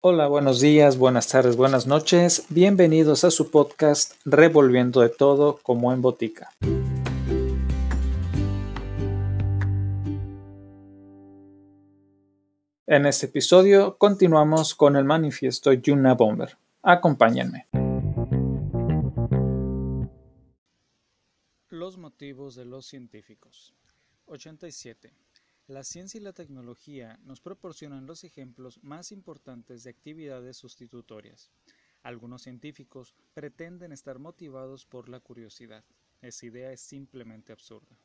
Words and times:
Hola, 0.00 0.28
buenos 0.28 0.60
días, 0.60 0.96
buenas 0.96 1.26
tardes, 1.26 1.56
buenas 1.56 1.88
noches. 1.88 2.46
Bienvenidos 2.50 3.24
a 3.24 3.32
su 3.32 3.50
podcast 3.50 4.12
Revolviendo 4.24 5.00
de 5.00 5.08
todo 5.08 5.58
como 5.60 5.92
en 5.92 6.02
botica. 6.02 6.52
En 12.86 13.06
este 13.06 13.26
episodio 13.26 13.98
continuamos 13.98 14.76
con 14.76 14.94
el 14.94 15.02
manifiesto 15.02 15.72
Yuna 15.72 16.14
Bomber. 16.14 16.56
Acompáñenme. 16.84 17.66
Los 21.70 21.98
motivos 21.98 22.54
de 22.54 22.66
los 22.66 22.86
científicos. 22.86 23.74
87. 24.26 25.12
La 25.68 25.84
ciencia 25.84 26.18
y 26.18 26.22
la 26.22 26.32
tecnología 26.32 27.20
nos 27.24 27.42
proporcionan 27.42 28.06
los 28.06 28.24
ejemplos 28.24 28.82
más 28.82 29.12
importantes 29.12 29.84
de 29.84 29.90
actividades 29.90 30.56
sustitutorias. 30.56 31.50
Algunos 32.02 32.40
científicos 32.40 33.14
pretenden 33.34 33.92
estar 33.92 34.18
motivados 34.18 34.86
por 34.86 35.10
la 35.10 35.20
curiosidad. 35.20 35.84
Esa 36.22 36.46
idea 36.46 36.72
es 36.72 36.80
simplemente 36.80 37.52
absurda. 37.52 37.98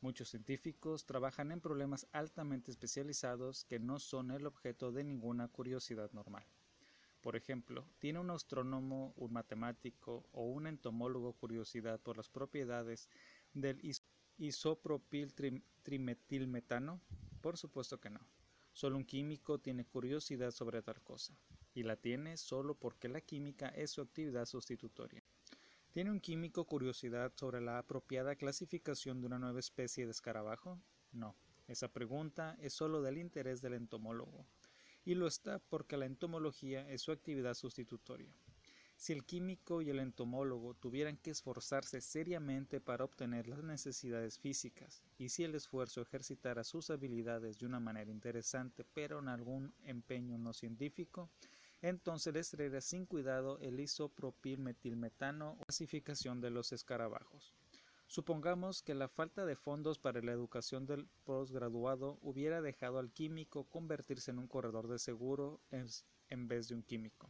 Muchos 0.00 0.30
científicos 0.30 1.04
trabajan 1.04 1.52
en 1.52 1.60
problemas 1.60 2.06
altamente 2.12 2.70
especializados 2.70 3.66
que 3.66 3.78
no 3.78 3.98
son 3.98 4.30
el 4.30 4.46
objeto 4.46 4.90
de 4.90 5.04
ninguna 5.04 5.46
curiosidad 5.48 6.10
normal. 6.12 6.46
Por 7.20 7.36
ejemplo, 7.36 7.84
¿tiene 7.98 8.18
un 8.18 8.30
astrónomo, 8.30 9.12
un 9.16 9.34
matemático 9.34 10.24
o 10.32 10.44
un 10.44 10.66
entomólogo 10.66 11.34
curiosidad 11.34 12.00
por 12.00 12.16
las 12.16 12.30
propiedades 12.30 13.10
del 13.52 13.78
isopropil 14.40 15.34
trimetilmetano? 15.82 17.00
Por 17.42 17.58
supuesto 17.58 18.00
que 18.00 18.08
no. 18.08 18.20
Solo 18.72 18.96
un 18.96 19.04
químico 19.04 19.58
tiene 19.58 19.84
curiosidad 19.84 20.50
sobre 20.50 20.80
tal 20.82 21.02
cosa, 21.02 21.36
y 21.74 21.82
la 21.82 21.96
tiene 21.96 22.36
solo 22.36 22.74
porque 22.74 23.08
la 23.08 23.20
química 23.20 23.68
es 23.68 23.90
su 23.90 24.00
actividad 24.00 24.46
sustitutoria. 24.46 25.22
¿Tiene 25.92 26.10
un 26.10 26.20
químico 26.20 26.64
curiosidad 26.64 27.32
sobre 27.36 27.60
la 27.60 27.78
apropiada 27.78 28.36
clasificación 28.36 29.20
de 29.20 29.26
una 29.26 29.38
nueva 29.38 29.60
especie 29.60 30.06
de 30.06 30.12
escarabajo? 30.12 30.80
No. 31.12 31.36
Esa 31.66 31.92
pregunta 31.92 32.56
es 32.60 32.72
solo 32.72 33.02
del 33.02 33.18
interés 33.18 33.60
del 33.60 33.74
entomólogo, 33.74 34.46
y 35.04 35.14
lo 35.14 35.26
está 35.26 35.58
porque 35.58 35.96
la 35.96 36.06
entomología 36.06 36.88
es 36.88 37.02
su 37.02 37.12
actividad 37.12 37.54
sustitutoria. 37.54 38.32
Si 39.00 39.14
el 39.14 39.24
químico 39.24 39.80
y 39.80 39.88
el 39.88 39.98
entomólogo 39.98 40.74
tuvieran 40.74 41.16
que 41.16 41.30
esforzarse 41.30 42.02
seriamente 42.02 42.82
para 42.82 43.02
obtener 43.02 43.48
las 43.48 43.62
necesidades 43.62 44.38
físicas, 44.38 45.02
y 45.16 45.30
si 45.30 45.42
el 45.42 45.54
esfuerzo 45.54 46.02
ejercitara 46.02 46.64
sus 46.64 46.90
habilidades 46.90 47.58
de 47.58 47.64
una 47.64 47.80
manera 47.80 48.10
interesante 48.10 48.84
pero 48.92 49.20
en 49.20 49.28
algún 49.28 49.72
empeño 49.84 50.36
no 50.36 50.52
científico, 50.52 51.30
entonces 51.80 52.34
les 52.34 52.50
traería 52.50 52.82
sin 52.82 53.06
cuidado 53.06 53.58
el 53.60 53.80
isopropilmetilmetano 53.80 55.52
o 55.52 55.64
clasificación 55.64 56.42
de 56.42 56.50
los 56.50 56.70
escarabajos. 56.72 57.54
Supongamos 58.06 58.82
que 58.82 58.94
la 58.94 59.08
falta 59.08 59.46
de 59.46 59.56
fondos 59.56 59.98
para 59.98 60.20
la 60.20 60.32
educación 60.32 60.84
del 60.84 61.08
posgraduado 61.24 62.18
hubiera 62.20 62.60
dejado 62.60 62.98
al 62.98 63.10
químico 63.12 63.64
convertirse 63.64 64.30
en 64.30 64.40
un 64.40 64.46
corredor 64.46 64.88
de 64.88 64.98
seguro 64.98 65.58
en 65.70 66.48
vez 66.48 66.68
de 66.68 66.74
un 66.74 66.82
químico. 66.82 67.29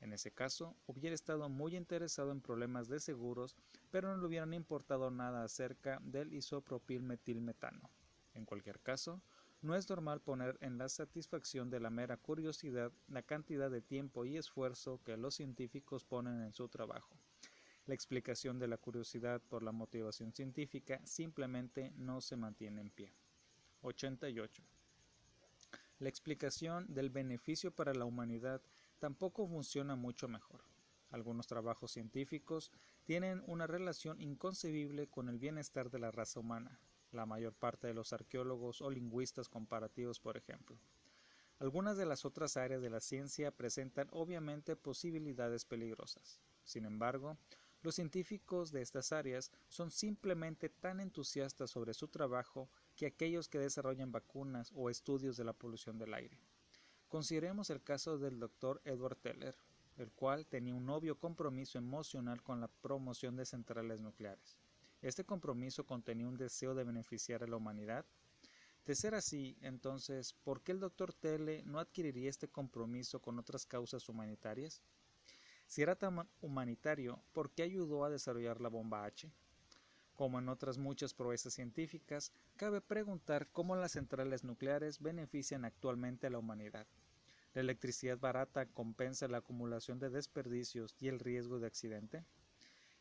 En 0.00 0.12
ese 0.12 0.30
caso, 0.30 0.76
hubiera 0.86 1.14
estado 1.14 1.48
muy 1.48 1.76
interesado 1.76 2.30
en 2.30 2.40
problemas 2.40 2.88
de 2.88 3.00
seguros, 3.00 3.56
pero 3.90 4.08
no 4.08 4.20
le 4.20 4.26
hubieran 4.26 4.54
importado 4.54 5.10
nada 5.10 5.42
acerca 5.42 5.98
del 6.02 6.32
isopropilmetilmetano. 6.32 7.90
En 8.34 8.44
cualquier 8.44 8.80
caso, 8.80 9.20
no 9.60 9.74
es 9.74 9.90
normal 9.90 10.20
poner 10.20 10.56
en 10.60 10.78
la 10.78 10.88
satisfacción 10.88 11.68
de 11.68 11.80
la 11.80 11.90
mera 11.90 12.16
curiosidad 12.16 12.92
la 13.08 13.22
cantidad 13.22 13.70
de 13.70 13.82
tiempo 13.82 14.24
y 14.24 14.36
esfuerzo 14.36 15.00
que 15.04 15.16
los 15.16 15.34
científicos 15.34 16.04
ponen 16.04 16.42
en 16.42 16.52
su 16.52 16.68
trabajo. 16.68 17.16
La 17.86 17.94
explicación 17.94 18.58
de 18.60 18.68
la 18.68 18.76
curiosidad 18.76 19.40
por 19.48 19.62
la 19.62 19.72
motivación 19.72 20.32
científica 20.32 21.00
simplemente 21.04 21.90
no 21.96 22.20
se 22.20 22.36
mantiene 22.36 22.82
en 22.82 22.90
pie. 22.90 23.12
88. 23.80 24.62
La 25.98 26.08
explicación 26.08 26.86
del 26.94 27.10
beneficio 27.10 27.72
para 27.72 27.94
la 27.94 28.04
humanidad 28.04 28.62
tampoco 28.98 29.46
funciona 29.46 29.96
mucho 29.96 30.28
mejor. 30.28 30.62
Algunos 31.10 31.46
trabajos 31.46 31.92
científicos 31.92 32.70
tienen 33.04 33.42
una 33.46 33.66
relación 33.66 34.20
inconcebible 34.20 35.08
con 35.08 35.28
el 35.28 35.38
bienestar 35.38 35.90
de 35.90 35.98
la 35.98 36.10
raza 36.10 36.40
humana, 36.40 36.80
la 37.12 37.24
mayor 37.24 37.54
parte 37.54 37.86
de 37.86 37.94
los 37.94 38.12
arqueólogos 38.12 38.82
o 38.82 38.90
lingüistas 38.90 39.48
comparativos, 39.48 40.20
por 40.20 40.36
ejemplo. 40.36 40.78
Algunas 41.58 41.96
de 41.96 42.06
las 42.06 42.24
otras 42.24 42.56
áreas 42.56 42.82
de 42.82 42.90
la 42.90 43.00
ciencia 43.00 43.50
presentan 43.50 44.08
obviamente 44.12 44.76
posibilidades 44.76 45.64
peligrosas. 45.64 46.40
Sin 46.62 46.84
embargo, 46.84 47.38
los 47.82 47.94
científicos 47.94 48.70
de 48.70 48.82
estas 48.82 49.12
áreas 49.12 49.50
son 49.68 49.90
simplemente 49.90 50.68
tan 50.68 51.00
entusiastas 51.00 51.70
sobre 51.70 51.94
su 51.94 52.08
trabajo 52.08 52.68
que 52.96 53.06
aquellos 53.06 53.48
que 53.48 53.58
desarrollan 53.58 54.12
vacunas 54.12 54.72
o 54.74 54.90
estudios 54.90 55.36
de 55.36 55.44
la 55.44 55.52
polución 55.52 55.98
del 55.98 56.14
aire. 56.14 56.38
Consideremos 57.08 57.70
el 57.70 57.82
caso 57.82 58.18
del 58.18 58.38
Dr. 58.38 58.82
Edward 58.84 59.16
Teller, 59.16 59.56
el 59.96 60.12
cual 60.12 60.46
tenía 60.46 60.74
un 60.74 60.90
obvio 60.90 61.18
compromiso 61.18 61.78
emocional 61.78 62.42
con 62.42 62.60
la 62.60 62.68
promoción 62.68 63.34
de 63.34 63.46
centrales 63.46 64.00
nucleares. 64.00 64.58
¿Este 65.00 65.24
compromiso 65.24 65.86
contenía 65.86 66.28
un 66.28 66.36
deseo 66.36 66.74
de 66.74 66.84
beneficiar 66.84 67.42
a 67.42 67.46
la 67.46 67.56
humanidad? 67.56 68.04
De 68.84 68.94
ser 68.94 69.14
así, 69.14 69.56
entonces, 69.62 70.34
¿por 70.44 70.60
qué 70.60 70.72
el 70.72 70.80
Dr. 70.80 71.14
Teller 71.14 71.66
no 71.66 71.78
adquiriría 71.78 72.28
este 72.28 72.48
compromiso 72.48 73.20
con 73.20 73.38
otras 73.38 73.64
causas 73.64 74.06
humanitarias? 74.08 74.82
Si 75.66 75.80
era 75.80 75.96
tan 75.96 76.28
humanitario, 76.42 77.22
¿por 77.32 77.50
qué 77.50 77.62
ayudó 77.62 78.04
a 78.04 78.10
desarrollar 78.10 78.60
la 78.60 78.68
bomba 78.68 79.04
H? 79.04 79.30
Como 80.18 80.40
en 80.40 80.48
otras 80.48 80.78
muchas 80.78 81.14
proezas 81.14 81.54
científicas, 81.54 82.32
cabe 82.56 82.80
preguntar 82.80 83.46
cómo 83.52 83.76
las 83.76 83.92
centrales 83.92 84.42
nucleares 84.42 84.98
benefician 85.00 85.64
actualmente 85.64 86.26
a 86.26 86.30
la 86.30 86.40
humanidad. 86.40 86.88
¿La 87.54 87.60
electricidad 87.60 88.18
barata 88.18 88.66
compensa 88.66 89.28
la 89.28 89.38
acumulación 89.38 90.00
de 90.00 90.10
desperdicios 90.10 90.96
y 90.98 91.06
el 91.06 91.20
riesgo 91.20 91.60
de 91.60 91.68
accidente? 91.68 92.24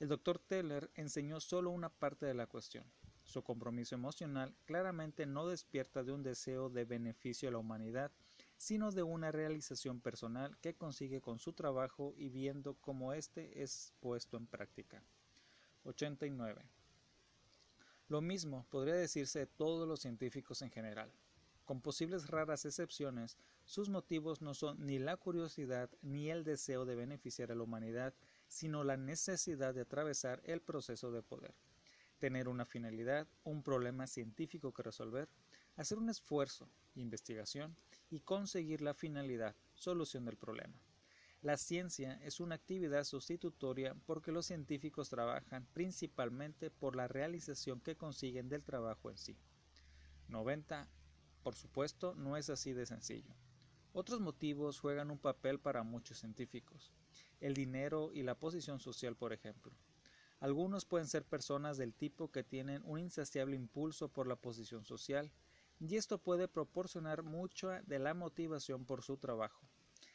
El 0.00 0.08
doctor 0.08 0.40
Teller 0.40 0.90
enseñó 0.96 1.38
solo 1.38 1.70
una 1.70 1.88
parte 1.88 2.26
de 2.26 2.34
la 2.34 2.48
cuestión. 2.48 2.84
Su 3.22 3.44
compromiso 3.44 3.94
emocional 3.94 4.52
claramente 4.64 5.24
no 5.24 5.46
despierta 5.46 6.02
de 6.02 6.10
un 6.10 6.24
deseo 6.24 6.68
de 6.68 6.84
beneficio 6.84 7.48
a 7.48 7.52
la 7.52 7.58
humanidad, 7.58 8.10
sino 8.56 8.90
de 8.90 9.04
una 9.04 9.30
realización 9.30 10.00
personal 10.00 10.58
que 10.58 10.74
consigue 10.74 11.20
con 11.20 11.38
su 11.38 11.52
trabajo 11.52 12.12
y 12.16 12.28
viendo 12.28 12.74
cómo 12.74 13.12
éste 13.12 13.62
es 13.62 13.92
puesto 14.00 14.36
en 14.36 14.48
práctica. 14.48 15.00
89. 15.84 16.83
Lo 18.08 18.20
mismo 18.20 18.66
podría 18.68 18.94
decirse 18.94 19.38
de 19.38 19.46
todos 19.46 19.88
los 19.88 20.00
científicos 20.00 20.60
en 20.60 20.70
general. 20.70 21.10
Con 21.64 21.80
posibles 21.80 22.28
raras 22.28 22.66
excepciones, 22.66 23.38
sus 23.64 23.88
motivos 23.88 24.42
no 24.42 24.52
son 24.52 24.84
ni 24.84 24.98
la 24.98 25.16
curiosidad 25.16 25.88
ni 26.02 26.30
el 26.30 26.44
deseo 26.44 26.84
de 26.84 26.96
beneficiar 26.96 27.50
a 27.50 27.54
la 27.54 27.62
humanidad, 27.62 28.12
sino 28.46 28.84
la 28.84 28.98
necesidad 28.98 29.72
de 29.72 29.80
atravesar 29.80 30.42
el 30.44 30.60
proceso 30.60 31.10
de 31.10 31.22
poder, 31.22 31.54
tener 32.18 32.48
una 32.48 32.66
finalidad, 32.66 33.26
un 33.42 33.62
problema 33.62 34.06
científico 34.06 34.74
que 34.74 34.82
resolver, 34.82 35.30
hacer 35.76 35.96
un 35.96 36.10
esfuerzo, 36.10 36.68
investigación 36.94 37.74
y 38.10 38.20
conseguir 38.20 38.82
la 38.82 38.92
finalidad, 38.92 39.56
solución 39.72 40.26
del 40.26 40.36
problema. 40.36 40.78
La 41.44 41.58
ciencia 41.58 42.18
es 42.22 42.40
una 42.40 42.54
actividad 42.54 43.04
sustitutoria 43.04 43.94
porque 44.06 44.32
los 44.32 44.46
científicos 44.46 45.10
trabajan 45.10 45.66
principalmente 45.74 46.70
por 46.70 46.96
la 46.96 47.06
realización 47.06 47.82
que 47.82 47.96
consiguen 47.96 48.48
del 48.48 48.64
trabajo 48.64 49.10
en 49.10 49.18
sí. 49.18 49.36
90. 50.28 50.88
Por 51.42 51.54
supuesto, 51.54 52.14
no 52.14 52.38
es 52.38 52.48
así 52.48 52.72
de 52.72 52.86
sencillo. 52.86 53.34
Otros 53.92 54.20
motivos 54.20 54.80
juegan 54.80 55.10
un 55.10 55.18
papel 55.18 55.60
para 55.60 55.82
muchos 55.82 56.16
científicos. 56.16 56.94
El 57.40 57.52
dinero 57.52 58.10
y 58.14 58.22
la 58.22 58.38
posición 58.38 58.80
social, 58.80 59.14
por 59.14 59.34
ejemplo. 59.34 59.76
Algunos 60.40 60.86
pueden 60.86 61.08
ser 61.08 61.26
personas 61.26 61.76
del 61.76 61.92
tipo 61.92 62.30
que 62.32 62.42
tienen 62.42 62.80
un 62.86 63.00
insaciable 63.00 63.54
impulso 63.54 64.08
por 64.08 64.26
la 64.26 64.36
posición 64.36 64.86
social, 64.86 65.30
y 65.78 65.96
esto 65.96 66.16
puede 66.16 66.48
proporcionar 66.48 67.22
mucho 67.22 67.68
de 67.68 67.98
la 67.98 68.14
motivación 68.14 68.86
por 68.86 69.02
su 69.02 69.18
trabajo. 69.18 69.68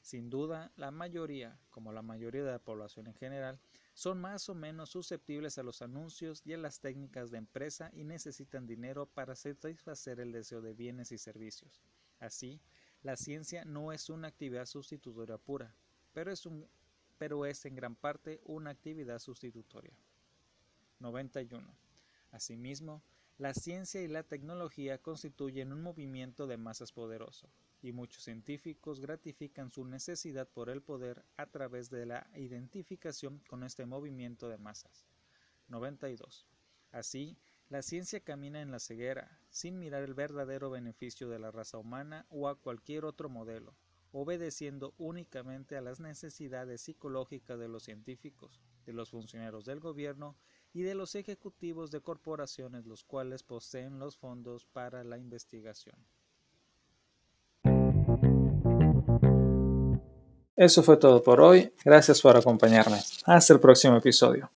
Sin 0.00 0.30
duda, 0.30 0.72
la 0.76 0.90
mayoría, 0.90 1.60
como 1.70 1.92
la 1.92 2.02
mayoría 2.02 2.42
de 2.42 2.52
la 2.52 2.58
población 2.58 3.06
en 3.06 3.14
general, 3.14 3.60
son 3.92 4.20
más 4.20 4.48
o 4.48 4.54
menos 4.54 4.90
susceptibles 4.90 5.58
a 5.58 5.62
los 5.62 5.82
anuncios 5.82 6.40
y 6.46 6.54
a 6.54 6.58
las 6.58 6.80
técnicas 6.80 7.30
de 7.30 7.38
empresa 7.38 7.90
y 7.92 8.04
necesitan 8.04 8.66
dinero 8.66 9.06
para 9.06 9.36
satisfacer 9.36 10.20
el 10.20 10.32
deseo 10.32 10.62
de 10.62 10.72
bienes 10.72 11.12
y 11.12 11.18
servicios. 11.18 11.82
Así, 12.18 12.60
la 13.02 13.16
ciencia 13.16 13.64
no 13.64 13.92
es 13.92 14.08
una 14.08 14.28
actividad 14.28 14.66
sustitutoria 14.66 15.38
pura, 15.38 15.74
pero 16.12 16.32
es, 16.32 16.48
pero 17.18 17.44
es 17.44 17.64
en 17.66 17.74
gran 17.74 17.94
parte 17.94 18.40
una 18.44 18.70
actividad 18.70 19.18
sustitutoria. 19.18 19.92
91. 20.98 21.74
Asimismo, 22.30 23.02
la 23.38 23.54
ciencia 23.54 24.02
y 24.02 24.08
la 24.08 24.22
tecnología 24.22 24.98
constituyen 24.98 25.72
un 25.72 25.82
movimiento 25.82 26.46
de 26.46 26.58
masas 26.58 26.92
poderoso. 26.92 27.48
Y 27.82 27.92
muchos 27.92 28.24
científicos 28.24 29.00
gratifican 29.00 29.70
su 29.70 29.84
necesidad 29.84 30.48
por 30.48 30.70
el 30.70 30.82
poder 30.82 31.24
a 31.36 31.46
través 31.46 31.90
de 31.90 32.06
la 32.06 32.30
identificación 32.34 33.42
con 33.48 33.64
este 33.64 33.86
movimiento 33.86 34.48
de 34.48 34.58
masas. 34.58 35.06
92. 35.68 36.46
Así, 36.92 37.38
la 37.68 37.82
ciencia 37.82 38.20
camina 38.20 38.60
en 38.60 38.72
la 38.72 38.80
ceguera, 38.80 39.40
sin 39.48 39.78
mirar 39.78 40.02
el 40.02 40.14
verdadero 40.14 40.70
beneficio 40.70 41.28
de 41.28 41.38
la 41.38 41.52
raza 41.52 41.78
humana 41.78 42.26
o 42.28 42.48
a 42.48 42.60
cualquier 42.60 43.04
otro 43.04 43.28
modelo, 43.28 43.76
obedeciendo 44.12 44.92
únicamente 44.98 45.76
a 45.76 45.80
las 45.80 46.00
necesidades 46.00 46.80
psicológicas 46.80 47.58
de 47.58 47.68
los 47.68 47.84
científicos, 47.84 48.60
de 48.86 48.92
los 48.92 49.10
funcionarios 49.10 49.64
del 49.64 49.78
gobierno 49.78 50.36
y 50.72 50.82
de 50.82 50.94
los 50.94 51.14
ejecutivos 51.14 51.90
de 51.90 52.00
corporaciones 52.00 52.86
los 52.86 53.04
cuales 53.04 53.44
poseen 53.44 53.98
los 54.00 54.16
fondos 54.16 54.66
para 54.66 55.04
la 55.04 55.18
investigación. 55.18 55.96
Eso 60.60 60.82
fue 60.82 60.98
todo 60.98 61.22
por 61.22 61.40
hoy. 61.40 61.72
Gracias 61.82 62.20
por 62.20 62.36
acompañarme. 62.36 62.98
Hasta 63.24 63.54
el 63.54 63.60
próximo 63.60 63.96
episodio. 63.96 64.46